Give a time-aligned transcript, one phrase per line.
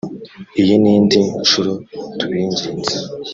[0.61, 1.71] iyi ni indi nshuro
[2.17, 2.65] tubinginze